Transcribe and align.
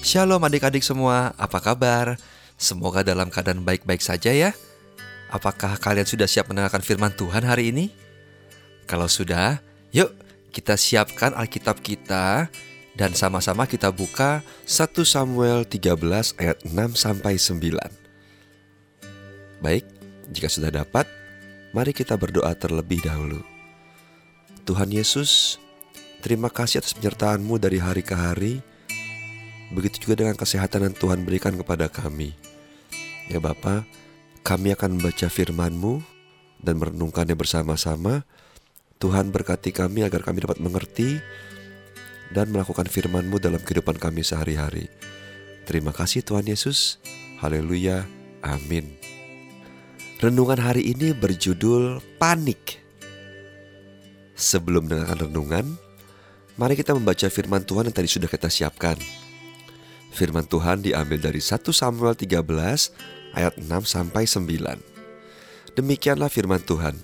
Shalom 0.00 0.40
adik-adik 0.40 0.80
semua, 0.80 1.36
apa 1.36 1.60
kabar? 1.60 2.16
Semoga 2.56 3.04
dalam 3.04 3.28
keadaan 3.28 3.60
baik-baik 3.60 4.00
saja 4.00 4.32
ya. 4.32 4.56
Apakah 5.28 5.76
kalian 5.76 6.08
sudah 6.08 6.24
siap 6.24 6.48
mendengarkan 6.48 6.80
firman 6.80 7.12
Tuhan 7.12 7.44
hari 7.44 7.68
ini? 7.68 7.92
Kalau 8.88 9.12
sudah, 9.12 9.60
yuk 9.92 10.08
kita 10.56 10.80
siapkan 10.80 11.36
Alkitab 11.36 11.84
kita 11.84 12.48
dan 12.96 13.12
sama-sama 13.12 13.68
kita 13.68 13.92
buka 13.92 14.40
1 14.64 14.88
Samuel 15.04 15.68
13 15.68 15.92
ayat 16.40 16.64
6 16.64 16.96
sampai 16.96 17.36
9. 17.36 19.60
Baik, 19.60 19.84
jika 20.32 20.48
sudah 20.48 20.72
dapat, 20.72 21.04
mari 21.76 21.92
kita 21.92 22.16
berdoa 22.16 22.56
terlebih 22.56 23.04
dahulu. 23.04 23.44
Tuhan 24.64 24.96
Yesus, 24.96 25.60
terima 26.24 26.48
kasih 26.48 26.80
atas 26.80 26.96
penyertaan-Mu 26.96 27.60
dari 27.60 27.76
hari 27.76 28.00
ke 28.00 28.16
hari. 28.16 28.64
Begitu 29.70 30.06
juga 30.06 30.26
dengan 30.26 30.34
kesehatan 30.34 30.90
yang 30.90 30.94
Tuhan 30.98 31.22
berikan 31.22 31.54
kepada 31.54 31.86
kami. 31.86 32.34
Ya 33.30 33.38
Bapa, 33.38 33.86
kami 34.42 34.74
akan 34.74 34.98
membaca 34.98 35.30
firman-Mu 35.30 36.02
dan 36.58 36.82
merenungkannya 36.82 37.38
bersama-sama. 37.38 38.26
Tuhan 39.00 39.30
berkati 39.32 39.72
kami 39.72 40.04
agar 40.04 40.26
kami 40.26 40.44
dapat 40.44 40.58
mengerti 40.58 41.22
dan 42.34 42.50
melakukan 42.50 42.90
firman-Mu 42.90 43.38
dalam 43.38 43.62
kehidupan 43.62 43.96
kami 43.96 44.26
sehari-hari. 44.26 44.90
Terima 45.64 45.94
kasih 45.94 46.26
Tuhan 46.26 46.50
Yesus. 46.50 46.98
Haleluya. 47.38 48.04
Amin. 48.42 48.98
Renungan 50.18 50.60
hari 50.60 50.90
ini 50.90 51.14
berjudul 51.16 52.02
Panik. 52.18 52.82
Sebelum 54.34 54.88
mendengarkan 54.88 55.30
renungan, 55.30 55.66
mari 56.58 56.74
kita 56.76 56.92
membaca 56.92 57.24
firman 57.30 57.64
Tuhan 57.64 57.88
yang 57.88 57.96
tadi 57.96 58.08
sudah 58.08 58.28
kita 58.28 58.50
siapkan. 58.52 58.98
Firman 60.10 60.44
Tuhan 60.46 60.82
diambil 60.82 61.22
dari 61.22 61.38
1 61.38 61.62
Samuel 61.70 62.18
13 62.18 62.42
ayat 63.34 63.54
6 63.56 63.66
sampai 63.86 64.26
9. 64.26 65.78
Demikianlah 65.78 66.26
firman 66.26 66.60
Tuhan. 66.60 66.98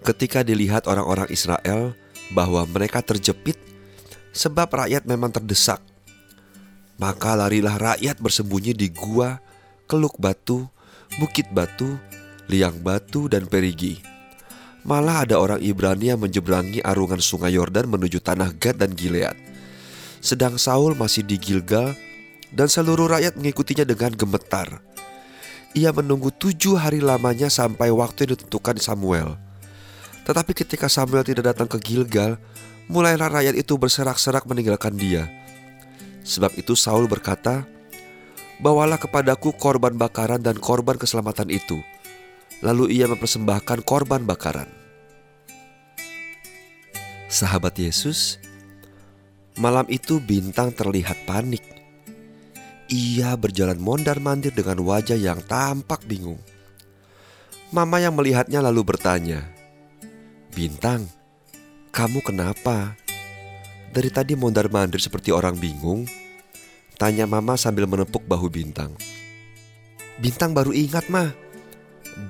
Ketika 0.00 0.40
dilihat 0.40 0.88
orang-orang 0.88 1.28
Israel 1.28 1.92
bahwa 2.32 2.64
mereka 2.64 3.04
terjepit 3.04 3.60
sebab 4.32 4.86
rakyat 4.86 5.04
memang 5.04 5.28
terdesak, 5.28 5.82
maka 6.96 7.36
larilah 7.36 7.76
rakyat 7.76 8.16
bersembunyi 8.16 8.72
di 8.72 8.88
gua, 8.88 9.36
keluk 9.84 10.16
batu, 10.16 10.64
bukit 11.20 11.44
batu, 11.52 12.00
liang 12.48 12.80
batu 12.80 13.28
dan 13.28 13.44
perigi. 13.44 14.00
Malah 14.86 15.26
ada 15.26 15.36
orang 15.42 15.60
Ibrani 15.60 16.14
yang 16.14 16.22
menjebrangi 16.22 16.78
arungan 16.80 17.18
sungai 17.18 17.58
Yordan 17.58 17.90
menuju 17.90 18.22
tanah 18.22 18.54
Gad 18.54 18.78
dan 18.78 18.94
Gilead. 18.94 19.34
Sedang 20.22 20.56
Saul 20.56 20.94
masih 20.94 21.26
di 21.26 21.36
Gilgal 21.36 21.98
dan 22.54 22.70
seluruh 22.70 23.10
rakyat 23.10 23.34
mengikutinya 23.34 23.82
dengan 23.86 24.14
gemetar. 24.14 24.82
Ia 25.76 25.92
menunggu 25.92 26.32
tujuh 26.32 26.78
hari 26.80 27.04
lamanya 27.04 27.52
sampai 27.52 27.92
waktu 27.92 28.24
yang 28.24 28.32
ditentukan 28.38 28.80
Samuel. 28.80 29.36
Tetapi 30.24 30.52
ketika 30.56 30.88
Samuel 30.88 31.22
tidak 31.22 31.52
datang 31.52 31.68
ke 31.68 31.78
Gilgal, 31.78 32.40
mulailah 32.88 33.28
rakyat 33.28 33.54
itu 33.54 33.76
berserak-serak 33.76 34.48
meninggalkan 34.48 34.96
dia. 34.96 35.28
Sebab 36.26 36.56
itu 36.58 36.74
Saul 36.74 37.06
berkata, 37.06 37.68
Bawalah 38.56 38.96
kepadaku 38.96 39.52
korban 39.52 40.00
bakaran 40.00 40.40
dan 40.40 40.56
korban 40.56 40.96
keselamatan 40.96 41.52
itu. 41.52 41.76
Lalu 42.64 42.96
ia 42.96 43.04
mempersembahkan 43.04 43.84
korban 43.84 44.24
bakaran. 44.24 44.64
Sahabat 47.28 47.76
Yesus, 47.76 48.40
malam 49.60 49.84
itu 49.92 50.24
bintang 50.24 50.72
terlihat 50.72 51.28
panik 51.28 51.75
ia 52.86 53.34
berjalan 53.34 53.78
mondar-mandir 53.78 54.54
dengan 54.54 54.78
wajah 54.82 55.18
yang 55.18 55.42
tampak 55.44 56.06
bingung. 56.06 56.38
Mama 57.74 57.98
yang 57.98 58.14
melihatnya 58.14 58.62
lalu 58.62 58.86
bertanya, 58.86 59.42
"Bintang, 60.54 61.10
kamu 61.90 62.22
kenapa? 62.22 62.94
Dari 63.90 64.10
tadi 64.12 64.38
mondar-mandir 64.38 65.02
seperti 65.02 65.34
orang 65.34 65.58
bingung?" 65.58 66.06
Tanya 66.96 67.28
Mama 67.28 67.60
sambil 67.60 67.84
menepuk 67.84 68.24
bahu 68.24 68.48
Bintang. 68.48 68.96
Bintang 70.16 70.56
baru 70.56 70.72
ingat, 70.72 71.12
mah. 71.12 71.36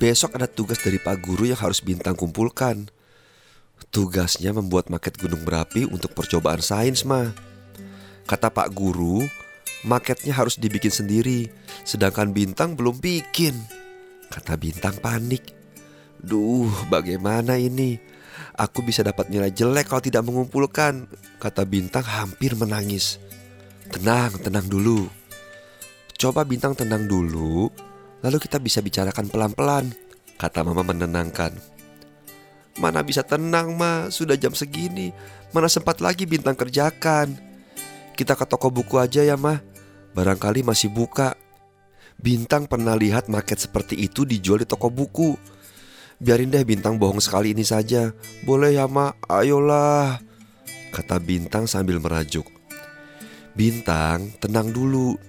Besok 0.02 0.34
ada 0.34 0.50
tugas 0.50 0.82
dari 0.82 0.98
Pak 0.98 1.22
Guru 1.22 1.46
yang 1.46 1.60
harus 1.62 1.78
Bintang 1.78 2.18
kumpulkan. 2.18 2.90
Tugasnya 3.94 4.50
membuat 4.50 4.90
maket 4.90 5.14
gunung 5.22 5.46
berapi 5.46 5.86
untuk 5.86 6.18
percobaan 6.18 6.58
sains, 6.58 7.06
mah. 7.06 7.30
Kata 8.26 8.50
Pak 8.50 8.74
Guru, 8.74 9.22
Maketnya 9.84 10.32
harus 10.32 10.56
dibikin 10.56 10.94
sendiri, 10.94 11.52
sedangkan 11.84 12.32
Bintang 12.32 12.78
belum 12.78 12.96
bikin. 12.96 13.52
Kata 14.32 14.56
Bintang 14.56 14.96
panik. 15.04 15.52
Duh, 16.16 16.72
bagaimana 16.88 17.60
ini? 17.60 18.00
Aku 18.56 18.80
bisa 18.80 19.04
dapat 19.04 19.28
nilai 19.28 19.52
jelek 19.52 19.92
kalau 19.92 20.00
tidak 20.00 20.24
mengumpulkan. 20.24 21.04
Kata 21.36 21.68
Bintang 21.68 22.08
hampir 22.08 22.56
menangis. 22.56 23.20
Tenang, 23.92 24.40
tenang 24.40 24.64
dulu. 24.66 25.06
Coba 26.16 26.48
Bintang 26.48 26.72
tenang 26.72 27.04
dulu, 27.04 27.68
lalu 28.24 28.36
kita 28.40 28.56
bisa 28.56 28.80
bicarakan 28.80 29.28
pelan-pelan. 29.28 29.92
Kata 30.40 30.64
Mama 30.64 30.80
menenangkan. 30.80 31.52
Mana 32.76 33.00
bisa 33.04 33.24
tenang, 33.24 33.76
Ma? 33.76 34.08
Sudah 34.08 34.36
jam 34.36 34.52
segini. 34.52 35.12
Mana 35.52 35.68
sempat 35.68 36.00
lagi 36.00 36.24
Bintang 36.24 36.56
kerjakan? 36.56 37.45
Kita 38.16 38.32
ke 38.32 38.48
toko 38.48 38.72
buku 38.72 38.96
aja 38.96 39.20
ya, 39.20 39.36
Ma. 39.36 39.60
Barangkali 40.16 40.64
masih 40.64 40.88
buka. 40.88 41.36
Bintang 42.16 42.64
pernah 42.64 42.96
lihat 42.96 43.28
market 43.28 43.60
seperti 43.60 43.92
itu 44.00 44.24
dijual 44.24 44.64
di 44.64 44.66
toko 44.66 44.88
buku. 44.88 45.36
Biarin 46.16 46.48
deh 46.48 46.64
Bintang 46.64 46.96
bohong 46.96 47.20
sekali 47.20 47.52
ini 47.52 47.60
saja. 47.60 48.16
Boleh 48.48 48.72
ya, 48.72 48.88
Ma? 48.88 49.12
Ayolah. 49.28 50.16
Kata 50.96 51.20
Bintang 51.20 51.68
sambil 51.68 52.00
merajuk. 52.00 52.48
Bintang, 53.52 54.32
tenang 54.40 54.72
dulu. 54.72 55.20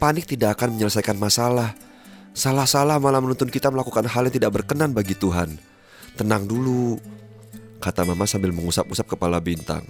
Panik 0.00 0.24
tidak 0.24 0.56
akan 0.56 0.80
menyelesaikan 0.80 1.20
masalah. 1.20 1.76
Salah-salah 2.32 2.96
malah 2.96 3.20
menuntun 3.20 3.52
kita 3.52 3.68
melakukan 3.68 4.08
hal 4.08 4.24
yang 4.24 4.34
tidak 4.40 4.56
berkenan 4.56 4.96
bagi 4.96 5.12
Tuhan. 5.12 5.60
Tenang 6.16 6.48
dulu, 6.48 6.96
kata 7.76 8.08
Mama 8.08 8.24
sambil 8.24 8.56
mengusap-usap 8.56 9.04
kepala 9.04 9.36
Bintang. 9.36 9.84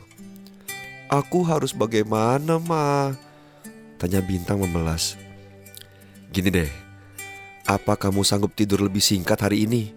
Aku 1.10 1.42
harus 1.42 1.74
bagaimana, 1.74 2.62
Ma? 2.62 3.10
Tanya 3.98 4.22
Bintang 4.22 4.62
memelas. 4.62 5.18
Gini 6.30 6.54
deh, 6.54 6.70
apa 7.66 7.98
kamu 7.98 8.22
sanggup 8.22 8.54
tidur 8.54 8.78
lebih 8.86 9.02
singkat 9.02 9.42
hari 9.42 9.66
ini? 9.66 9.90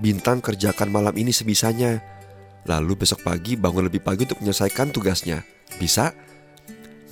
Bintang 0.00 0.40
kerjakan 0.40 0.88
malam 0.88 1.12
ini 1.20 1.36
sebisanya. 1.36 2.00
Lalu 2.64 3.04
besok 3.04 3.28
pagi 3.28 3.60
bangun 3.60 3.92
lebih 3.92 4.00
pagi 4.00 4.24
untuk 4.24 4.40
menyelesaikan 4.40 4.88
tugasnya. 4.88 5.44
Bisa? 5.76 6.16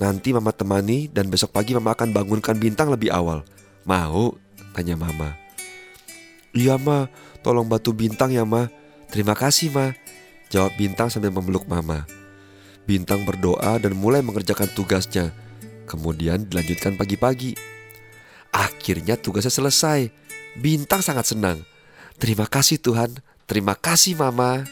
Nanti 0.01 0.33
mama 0.33 0.49
temani 0.49 1.05
dan 1.05 1.29
besok 1.29 1.53
pagi 1.53 1.77
mama 1.77 1.93
akan 1.93 2.09
bangunkan 2.09 2.57
Bintang 2.57 2.89
lebih 2.89 3.13
awal. 3.13 3.45
Mau? 3.85 4.33
Tanya 4.73 4.97
mama. 4.97 5.37
Iya 6.57 6.81
ma, 6.81 7.05
tolong 7.45 7.69
bantu 7.69 7.93
Bintang 7.93 8.33
ya 8.33 8.49
ma. 8.49 8.65
Terima 9.13 9.37
kasih 9.37 9.69
ma. 9.69 9.93
Jawab 10.49 10.73
Bintang 10.73 11.13
sambil 11.13 11.29
memeluk 11.29 11.69
mama. 11.69 12.24
Bintang 12.85 13.25
berdoa 13.25 13.81
dan 13.81 13.97
mulai 13.97 14.21
mengerjakan 14.21 14.69
tugasnya. 14.77 15.33
Kemudian 15.89 16.45
dilanjutkan 16.49 16.97
pagi-pagi. 16.97 17.57
Akhirnya 18.53 19.17
tugasnya 19.17 19.53
selesai. 19.53 20.09
Bintang 20.61 21.01
sangat 21.01 21.33
senang. 21.33 21.65
Terima 22.15 22.47
kasih 22.47 22.79
Tuhan, 22.79 23.11
terima 23.43 23.75
kasih 23.75 24.15
Mama. 24.15 24.63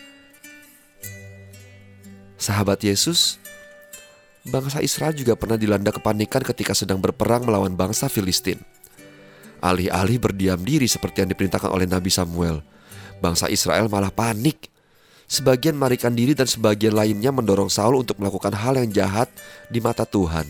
Sahabat 2.39 2.80
Yesus, 2.83 3.39
bangsa 4.48 4.80
Israel 4.80 5.12
juga 5.15 5.36
pernah 5.36 5.60
dilanda 5.60 5.92
kepanikan 5.92 6.44
ketika 6.44 6.71
sedang 6.71 7.04
berperang 7.04 7.44
melawan 7.44 7.75
bangsa 7.75 8.07
Filistin. 8.07 8.60
Alih-alih 9.63 10.19
berdiam 10.19 10.60
diri 10.60 10.92
seperti 10.92 11.24
yang 11.24 11.31
diperintahkan 11.31 11.71
oleh 11.71 11.88
Nabi 11.88 12.12
Samuel, 12.12 12.60
bangsa 13.24 13.48
Israel 13.48 13.88
malah 13.88 14.12
panik. 14.12 14.73
Sebagian 15.33 15.74
marikan 15.74 16.13
diri 16.13 16.38
dan 16.38 16.45
sebagian 16.45 16.94
lainnya 16.94 17.33
mendorong 17.33 17.65
Saul 17.65 18.06
untuk 18.06 18.21
melakukan 18.21 18.53
hal 18.53 18.77
yang 18.77 18.94
jahat 18.94 19.33
di 19.65 19.81
mata 19.81 20.06
Tuhan. 20.06 20.45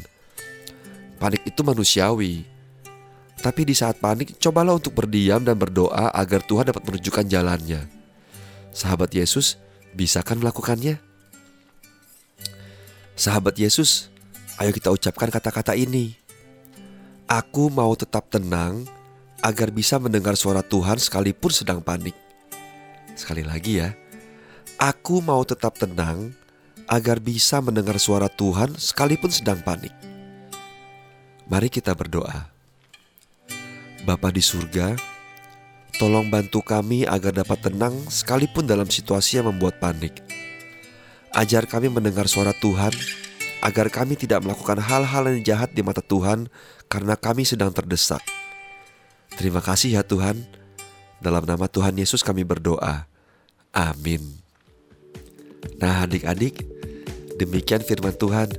Panik 1.24 1.40
itu 1.48 1.64
manusiawi. 1.64 2.44
Tapi 3.40 3.64
di 3.64 3.72
saat 3.72 4.04
panik, 4.04 4.36
cobalah 4.44 4.76
untuk 4.76 4.92
berdiam 4.92 5.40
dan 5.40 5.56
berdoa 5.56 6.12
agar 6.12 6.44
Tuhan 6.44 6.68
dapat 6.68 6.84
menunjukkan 6.84 7.32
jalannya. 7.32 7.88
Sahabat 8.76 9.16
Yesus, 9.16 9.56
bisakah 9.96 10.36
melakukannya? 10.36 11.00
Sahabat 13.16 13.56
Yesus, 13.56 14.12
ayo 14.60 14.76
kita 14.76 14.92
ucapkan 14.92 15.32
kata-kata 15.32 15.80
ini. 15.80 16.20
Aku 17.32 17.72
mau 17.72 17.96
tetap 17.96 18.28
tenang 18.28 18.84
agar 19.40 19.72
bisa 19.72 19.96
mendengar 19.96 20.36
suara 20.36 20.60
Tuhan 20.60 21.00
sekalipun 21.00 21.56
sedang 21.56 21.80
panik. 21.80 22.20
Sekali 23.16 23.48
lagi 23.48 23.80
ya, 23.80 23.96
aku 24.84 25.24
mau 25.24 25.48
tetap 25.48 25.80
tenang 25.80 26.36
agar 26.92 27.24
bisa 27.24 27.64
mendengar 27.64 27.96
suara 27.96 28.28
Tuhan 28.28 28.76
sekalipun 28.76 29.32
sedang 29.32 29.64
panik. 29.64 29.96
Mari 31.48 31.72
kita 31.72 31.96
berdoa. 31.96 32.52
Bapa 34.04 34.28
di 34.36 34.44
surga, 34.44 35.00
tolong 35.96 36.28
bantu 36.28 36.60
kami 36.60 37.08
agar 37.08 37.32
dapat 37.32 37.72
tenang 37.72 37.96
sekalipun 38.12 38.68
dalam 38.68 38.92
situasi 38.92 39.40
yang 39.40 39.48
membuat 39.48 39.80
panik. 39.80 40.20
Ajar 41.32 41.64
kami 41.64 41.88
mendengar 41.88 42.28
suara 42.28 42.52
Tuhan, 42.52 42.92
agar 43.64 43.88
kami 43.88 44.20
tidak 44.20 44.44
melakukan 44.44 44.84
hal-hal 44.84 45.32
yang 45.32 45.40
jahat 45.48 45.72
di 45.72 45.80
mata 45.80 46.04
Tuhan 46.04 46.52
karena 46.92 47.16
kami 47.16 47.48
sedang 47.48 47.72
terdesak. 47.72 48.20
Terima 49.40 49.64
kasih 49.64 49.96
ya 49.96 50.04
Tuhan. 50.04 50.44
Dalam 51.24 51.48
nama 51.48 51.72
Tuhan 51.72 51.96
Yesus 51.96 52.20
kami 52.20 52.44
berdoa. 52.44 53.08
Amin. 53.72 54.43
Nah 55.80 56.06
adik-adik, 56.08 56.64
demikian 57.38 57.84
firman 57.84 58.16
Tuhan. 58.16 58.50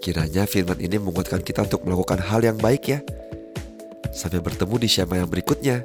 Kiranya 0.00 0.46
firman 0.46 0.78
ini 0.78 1.02
menguatkan 1.02 1.42
kita 1.42 1.66
untuk 1.66 1.82
melakukan 1.82 2.22
hal 2.22 2.44
yang 2.44 2.58
baik 2.58 2.82
ya. 2.94 3.00
Sampai 4.14 4.38
bertemu 4.38 4.78
di 4.78 4.88
Syama 4.88 5.18
yang 5.18 5.28
berikutnya. 5.28 5.82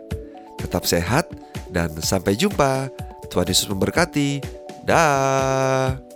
Tetap 0.61 0.85
sehat 0.85 1.27
dan 1.73 1.89
sampai 1.99 2.37
jumpa. 2.37 2.87
Tuhan 3.31 3.47
Yesus 3.49 3.71
memberkati. 3.71 4.43
Dah. 4.85 6.10